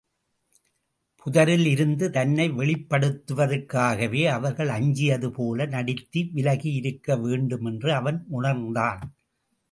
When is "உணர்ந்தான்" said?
8.29-9.03